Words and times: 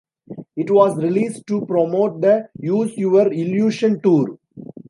It 0.55 0.71
was 0.71 0.97
released 0.97 1.45
to 1.45 1.63
promote 1.67 2.21
the 2.21 2.49
Use 2.57 2.97
Your 2.97 3.31
Illusion 3.31 4.01
Tour. 4.01 4.39